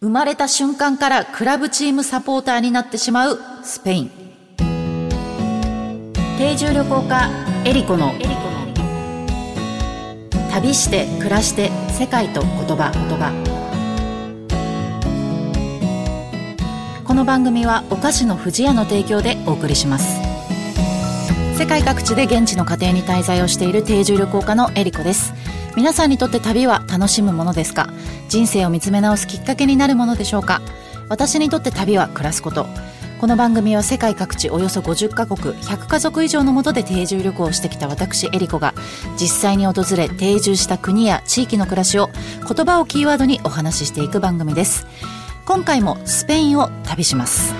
[0.00, 4.10] 生まれた瞬間からクラブチームサポーターになってしまうスペイン。
[6.38, 7.28] 定住旅行家
[7.64, 8.12] エリコの。
[10.52, 12.92] 旅して暮らして世界と言葉。
[12.92, 13.32] 言葉
[17.04, 20.27] この番組はお菓子の不二家の提供でお送りします。
[21.58, 25.34] 世界各地で現地の家庭に滞在をしている定住旅行家のエリコです。
[25.74, 27.88] 皆さんにとって旅は楽しむものですか？
[28.28, 30.62] 人生を見つめ直すきっかけになるものでしょうか？
[31.08, 32.66] 私にとって旅は暮らすこと。
[33.20, 38.72] この番組は世界各地およそ50カ国100家族以上のもとで定住旅行をしてきた私エリコが
[39.20, 42.08] 実際に訪れ定住した国や地域の暮らしを
[42.46, 44.86] 言葉をキーワードにお話ししていく番組です。
[45.44, 47.52] 今回もスペインを旅します。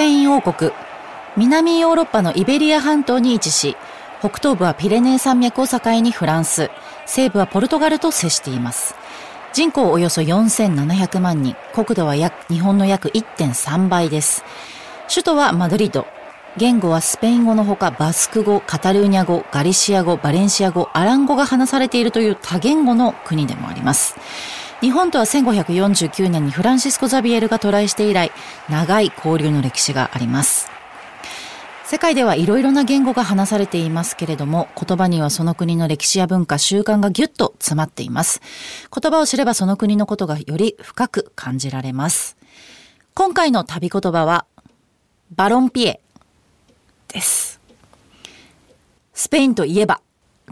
[0.00, 0.72] ペイン王国
[1.36, 3.76] 南ヨーロッパのイベリア半島に位置し
[4.20, 6.70] 北東部はピレネー山脈を境にフランス
[7.04, 8.94] 西部はポルトガルと接しています
[9.52, 14.42] 人口およそ4700万人国土は約日本の約1.3倍です
[15.10, 16.06] 首都はマドリード
[16.56, 24.16] 言語はスペイン語のほかバスク語、カタルーニャ語、ガリシア語、バレンシア語、アラン語が話されているという多言語の国でもあります。
[24.80, 28.32] 日本とは1549年にフランシスコ・ザビエルが渡来して以来、
[28.70, 30.70] 長い交流の歴史があります。
[31.84, 38.40] 世界ではいろいろな言語が話されていますけれども、言葉にはその国の歴史や文化、習慣がぎゅっと詰まっています。
[38.90, 42.38] 言葉を知ればその国のことがより深く感じられます。
[43.12, 44.46] 今回の旅言葉は、
[45.36, 46.00] バロンピエ
[47.08, 47.60] です。
[49.12, 50.00] スペインといえば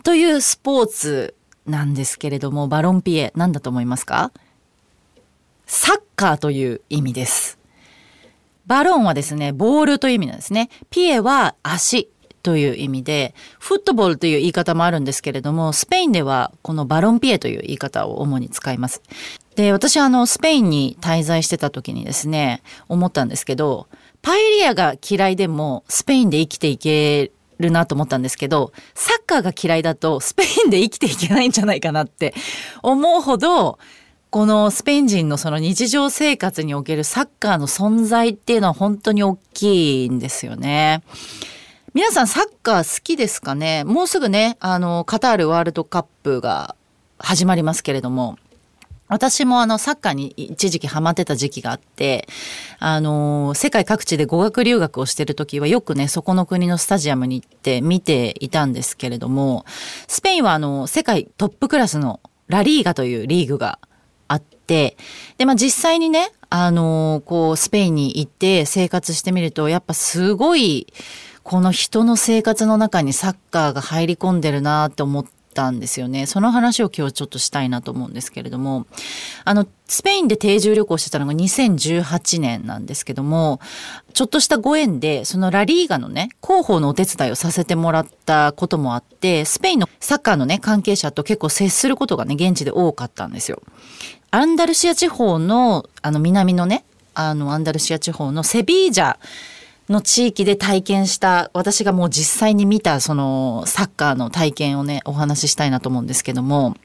[0.05, 1.35] というスポーツ
[1.69, 4.33] なんですけれども、バロンピエ、何だと思いますか？
[5.67, 7.59] サッカーという意味です。
[8.67, 10.71] バロンはですね、ボールという意味なんですね。
[10.91, 12.09] ピエは足
[12.43, 19.03] という意味で、フットボールという言い方もあるんですけれども、スペインではこのバロンピエという言い方を主に使います。
[19.57, 23.89] で、私はあの、スペインに滞在してた時にですね、思ったんですけど、
[24.23, 32.35] パエリアが嫌いでもスペインで生きていけるなと思ったんですけど、サッカーが嫌いだとスペインで生きていけないんじゃないかなって
[32.83, 33.79] 思うほど、
[34.31, 41.03] このスペイン人のその日常生活におけるサッカーの存在っていうのは本当に大きいんですよね。
[41.95, 43.85] 皆さんサッカー好きですかね？
[43.85, 46.77] もうすぐね、あの、カタールワールドカップが
[47.19, 48.39] 始まりますけれども、
[49.09, 52.29] 私もあのサッカーに一時期ハマってた時期があって、
[52.79, 59.65] あの、世界各地で語学留学をしてる時はよくね、そこの国のスタジアムに行って見ていたんですけれども、
[60.07, 63.79] スペインはあの、世界トップクラスのラリーガというリーグが
[64.29, 64.97] あって、
[65.39, 70.87] で、まあ実際にね、あの、こう、スペインに行って生活してみると、やっぱすごい、
[71.43, 76.27] この人の生活の中にサッカーが入り込んでるなって思って、たんですよね。
[76.27, 78.87] その話を今日ちょっとしたいなと思うんですけれども、
[79.45, 83.61] あの、スペインで定住旅行してたのが2018年なんですけども、
[84.13, 93.63] ちょっとしたご縁で、そのラリーガのね、広報のお手伝いをさせてもらったこともあって、スペインのサッカーのね、関係者と結構接することがね、現地で多かったんですよ。
[94.31, 99.17] アンダルシア地方の、あの、南のね、あの、アンダルシア地方のセビージャ
[99.89, 106.77] の地域で体験した私がもう実際に見たそのサッカーの体験をねお話ししたいなと思うんですけども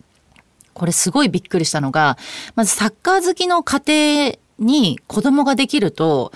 [0.73, 2.17] これすごいびっくりしたのが
[2.55, 6.31] まずサッカー好きの家庭に子供ができると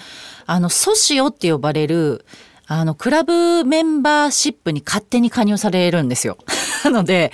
[0.46, 2.26] あのソシオって呼ばれる
[2.68, 6.38] あのクラブメンバーシップに勝手に加入されるんですよ。
[6.84, 7.32] なので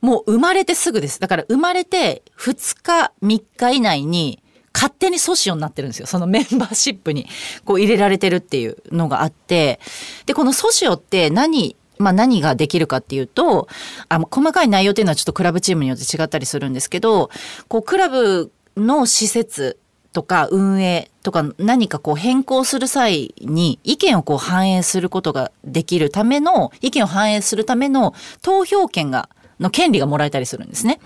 [0.00, 1.20] もう生まれてすぐです。
[1.20, 4.42] だから生まれて2日3日以内に
[4.82, 6.06] 勝手にソシオになってるんですよ。
[6.08, 7.28] そのメンバーシップに
[7.64, 9.78] こう入れられてるっていうのがあって、
[10.26, 13.68] で、このソシオって何、まあ何ができるかっていうと、
[14.08, 17.30] あ、細かい内容っていうのはちょっとクラブチームによって違ったりするんですけど、
[17.68, 19.78] こう、クラブの施設
[20.12, 29.28] とか運営とか何かこう変更する際に意見をこう反映することができるための、意見を反映するための投票権が
[29.60, 31.00] の権利がもらえたりするんですね。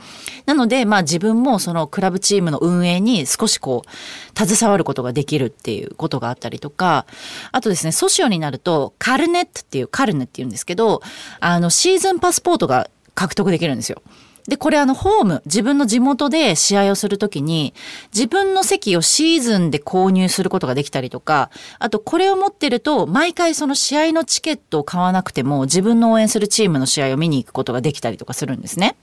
[0.47, 7.07] なので、まあ自分もそのクラブチームの運営に少しこう、携わることができるっていうことがあったりとか、
[7.53, 11.03] あとですね、ソシオになると、カルネットっていう、カルネっていうんですけど、
[11.41, 14.03] あの、シーズンパスポートが獲得できるんですよ。
[14.49, 17.75] で、これあの、ホーム、自分の地元で試合をするときに、
[18.15, 28.97] 自分の席をシーズンで購入することができたりとか、あとこれを持ってると、毎回その試合のチケットを買わなくても、自分の応援するチームの試合を見に行くことができたりとかするんですね。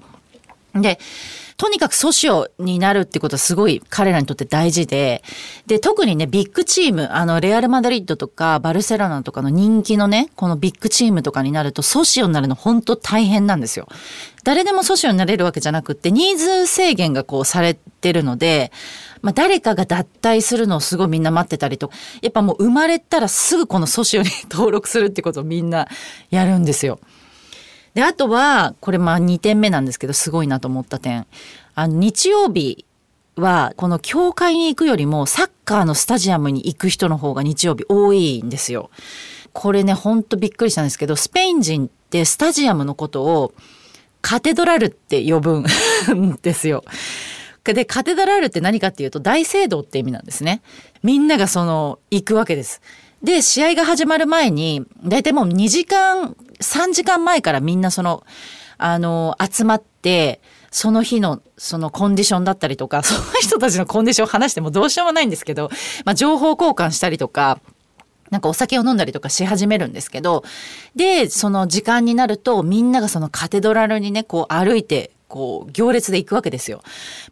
[0.75, 0.99] で、
[1.57, 5.23] とにかくソシオになるってことはすごい彼らにとって大事で、
[5.67, 13.87] で、特にね、ビッグチーム、あの、レアル・マドリッドとかバルセロナとかの人気のね、このビッグチームとかになるとソシオになるの本当大変なんですよ。
[14.43, 18.71] 誰でもソシオになれるわけじゃなくって、ニーズ制限がこうされてるので、
[19.23, 21.89] まあ、誰かが脱退するのをすごいみんな待ってたりと
[22.21, 25.87] やっぱもう生まれたらすぐこのソシオに 登録するってことをみんな
[26.29, 26.99] やるんですよ。
[27.93, 31.27] で、あとは、これまあ2点目なんですけど、すごいなと思った点。
[31.75, 32.85] あの、日曜日
[33.35, 38.89] は、この教会に行くよりも、サッカーのスタジアムに行く人の方が日曜日多いんですよ。
[39.53, 43.53] これね、ほんとびっくりしたんですけど、スペイン人ってスタジアムのことを、
[44.21, 45.65] カテドラルって呼ぶん
[46.41, 46.83] ですよ。
[47.63, 50.61] で、カテドラルって何かっていうと、大聖堂って意味なんですね。
[51.03, 52.81] みんながその、行くわけです。
[53.23, 58.23] で、試合が始まる前に、だいたいもう2時間、3時間前からみんなその、
[58.77, 60.41] あの、集まって、
[60.71, 65.69] その日のそのコンディションだったりとか、 その人たちのコンディションを話してもどうしようもないんですけど、
[66.03, 67.59] まあ情報交換したりとか、
[68.31, 70.43] なんかお酒を飲んだりとかし始めるんですけど、
[70.95, 76.83] で、その時間になるとみんながそのカテドラルにね、こう歩いてこう行列で行くわけですよ。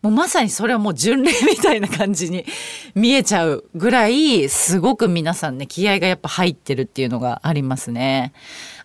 [0.02, 2.48] もうまさにそれはもう巡礼みたいな感じに
[2.96, 8.34] 見えちゃうぐらいすごく皆さんね気合がやっぱ入ってるっていうのがありますね。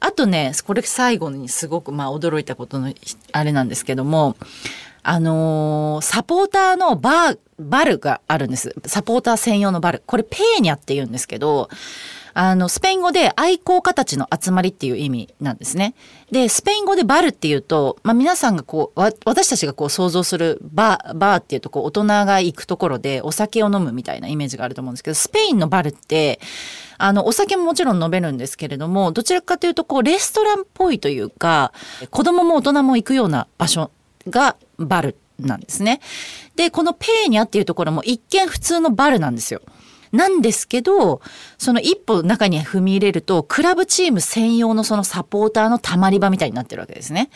[0.00, 2.92] あとねこれ最後にすごくまあ驚いたことの
[3.32, 4.36] あれなんですけども
[5.02, 8.74] あのー、サポーターのバーバルがあるんです。
[8.84, 10.02] サポーター専用のバル。
[10.04, 11.70] これペーニャって言うんですけど
[12.38, 15.94] あの、スペイン語で愛好家たちの集まりっていう意味なんですね。
[16.30, 26.38] で、スペイン語でバルっていうと、まあ皆さんがこう、私たちがこう想像するバー、バーっていうとこう大人が行くところでお酒を飲むみたいなイメージがあると思うんですけど、スペインのバルって、
[26.98, 31.72] あの、お酒ももちろん飲めるんですけれども、どちらかというとこう、レストランっぽいというか、
[32.10, 33.90] 子供も大人も行くような場所
[34.28, 36.00] がバルなんですね。
[36.54, 39.62] で、このペーニャっていうところも一見普通のバルなんですよ。
[40.16, 41.20] なんですけど、
[41.58, 47.30] その一歩中に踏み入れると、クラブチーム専用のそのサポーターのたまり場みたいになってるわけですね。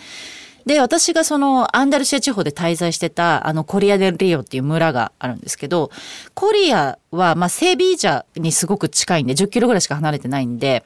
[0.66, 5.90] で、私がそのアンダルシア地方で滞在してたあのコリア・デル・リオっていう村があるんですけど、
[6.34, 10.84] コリアはまあセビージャにすごく近いんで、10キロぐらいしか離れてないんで、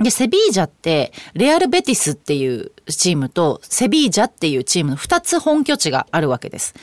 [0.00, 6.74] で、セビージャって、レアル・ベティスっていうチームと、セビージャっていうチームの2つ本拠地があるわけです。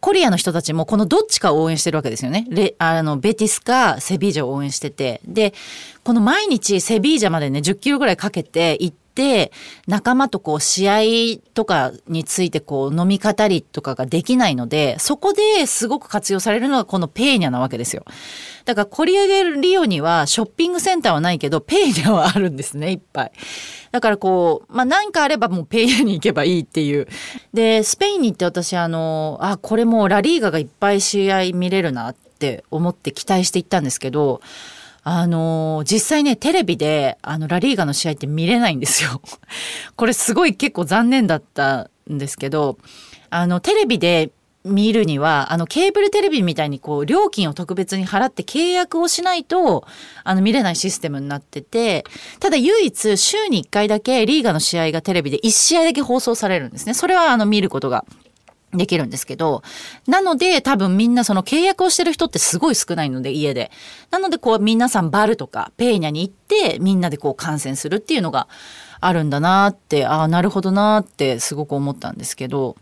[0.00, 2.46] コリアの人たちもこのどっちかを応援してるわけですよね。
[2.50, 5.20] レあのベティスかセビージャを応援してて。
[5.24, 5.54] で、
[6.04, 9.07] この毎日セビージャまでね、10キロぐらいかけて行って、
[9.86, 18.04] 仲間とこう試合とかについてこう飲み語りとかができないので、そこですごく活用されるのがこのペーニャなわけですよ。
[18.64, 23.32] だからコリアデルリオにはショッピングセンターはないけど、ペーニャはあるんですね、いっぱい。
[23.90, 27.08] だからこう、まあ何かあればもうペイヤに行けばいいっていう。
[27.54, 34.40] で、スペインに行って私あの、あ、これもうラリーガがいっぱい試合見れるなって思って期待して行ったんですけど、
[35.10, 39.22] あの実際ね、テレビで、あの、ラリーガの試合って見れないんですよ。
[39.96, 42.76] これすごい結構残念だったんですけど、
[43.30, 44.32] あの、テレビで
[44.66, 49.86] 見るには、あの、ケーブルテレビみたいにこう、料金を特別に払って契約をしないと、
[50.24, 52.04] あの、見れないシステムになってて、
[52.38, 56.92] ただ唯一、週に1回だけリーガの試合がテレビで1試合だけ放送されるんですね。
[56.92, 58.04] それはあの、見ることが
[58.72, 59.62] できるんですけど、
[60.06, 63.70] なので多分みんなその契約をしてる人ってすごい少ないので家で。
[64.10, 68.48] なのでこう皆さんバルとかペーニャに行ってみんなでこう観戦するっていうのが
[69.00, 72.76] あるんだなって、ああ、なるほどなってすごく思ったんですけど、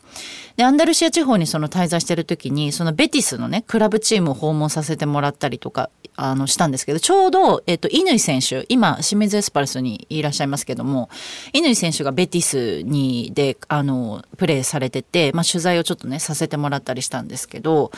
[0.56, 11.10] で、アンダルシア地方にその滞在してる時に、そのベティスのね、クラブチームを訪問させてもらったりとか、あの、したんですけど、ちょうど、えっと、乾選手、今、清水エスパルスにいらっしゃいますけども、
[11.52, 17.92] 乾選手がベティスに、で、あの、プレーされてて、まあ、取材をちょっとね、させてもらったりしたんですけど、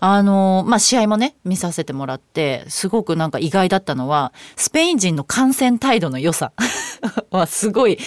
[0.00, 6.50] あの、まあ、試合もね、見させてもらって、すごくなんか意外だったのは、スペイン人の観戦態度の良さ
[7.30, 7.98] はすごい、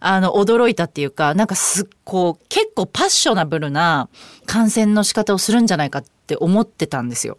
[0.00, 4.08] あの、驚いたっていうか、なんかすっ、こう、結構パッショナブルな
[4.46, 7.36] 観戦の仕方をするんじゃないかって思ってたんですよ。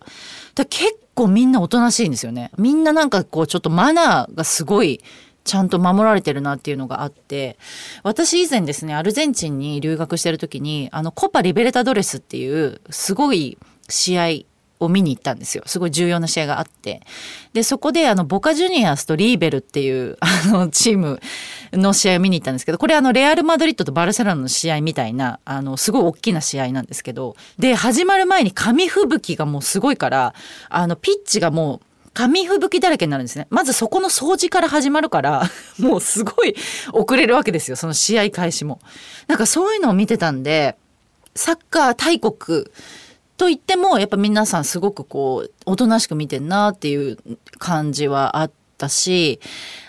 [0.54, 2.52] だ結構みんなおとなしいんですよね。
[2.60, 5.02] みんななんかこう、ちょっとマナーがすごい、
[5.44, 7.58] ちゃんと守られてるなっていうのがあって、
[8.04, 13.58] 私以前ですね、アルゼンチンに留学してる時に、あの、コパリベレタドレスっていう、すごい
[13.90, 14.28] 試合
[14.80, 15.64] を見に行ったんですよ。
[15.66, 17.02] すごい重要な試合があって。
[17.54, 21.20] で、そこであの、ボカジュニアスとリーベルっていう、 あの、チーム
[21.74, 30.34] の試合を見に行ったんですけど、これあの、レアル・マドリッドとバルセロナの試合みたいな、あの、すごい大きな試合なんですけど、で、始まる前に紙吹雪がもうすごいから、
[30.70, 33.46] あの、ピッチがもう、紙吹雪だらけになるんですね。
[33.50, 36.56] まずそこの掃除から始まるから、 もうすごい
[36.94, 37.76] 遅れるわけですよ。
[37.76, 38.80] その試合開始も。
[39.28, 40.78] なんかそういうのを見てたんで、
[41.36, 42.68] サッカー大国
[43.38, 47.18] と言ってもやっぱ皆さんすごくこうおとなしく見てんなっていう
[47.58, 49.40] 感じはあったし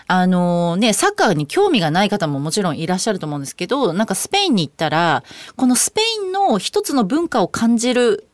[0.07, 5.23] あのねサッカーに興味がない方ももちろんいらっしゃると思うんですけどなんかスペインに行ったら
[5.55, 8.27] このスペインの一つの文化を感じる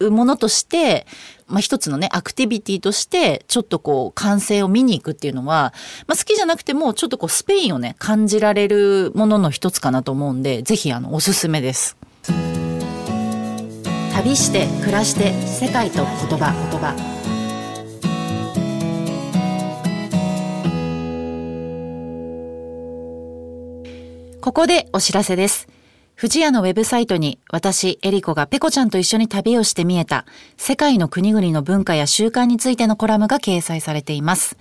[0.00, 1.06] ものとして、
[1.46, 5.72] まあ、一つのねアクティビティとしてちょっとこう完成を見に行くっていうのは、
[6.06, 11.96] まあ、好きじゃなくてもちょっとこうスペインをね感じられるものの一つかなと思うんでぜひあのおすすめです。
[14.14, 16.06] 旅して暮らして世界と言
[16.38, 16.94] 葉言葉
[24.40, 25.66] ここでお知らせです。
[26.16, 34.56] 富士屋のウェブサイトに私、エリコがペコちゃんと一緒に旅をして見えた世界の国々の文化や習慣についてのコラムが掲載されています。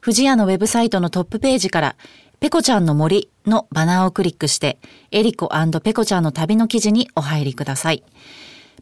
[0.00, 1.96] 富士屋のウェブサイトのトップページから
[2.40, 4.78] ペコちゃんの森のバナーをクリックして
[5.10, 5.50] エリコ
[5.82, 8.02] ペコちゃんの旅の記事にお入りください。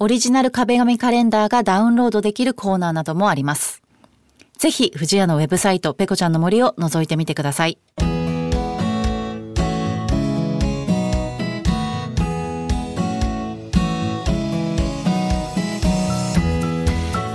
[0.00, 3.82] オリジナル壁紙カレンダーがダウンロードできるコーナーなどもあります。
[4.56, 7.78] ぜひ、藤屋のウェブサイト、ペコちゃんの森を覗いてみてください。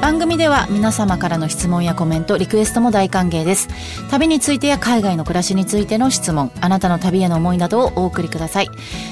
[0.04, 3.70] 番組では皆様からの質問やコメント、リクエストも大歓迎です。
[4.12, 8.70] 旅についてや海外の暮らしについての質問、あなたの旅への思いなどをお送りください。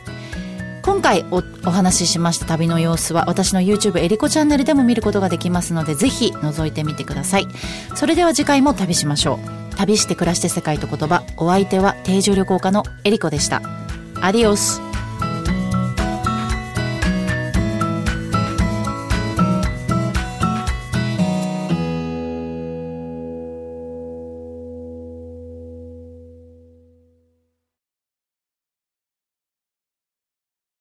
[0.82, 7.48] 今回おお話ししました旅の様子は私の YouTube エリコチャンネルでも見ることができますのでぜひ覗いてみてください
[7.96, 11.24] それでは次回も旅しましょう旅して暮らして世界と言葉。
[11.38, 13.62] お相手は定住旅行家のエリコでした。
[14.22, 14.91] アディオス。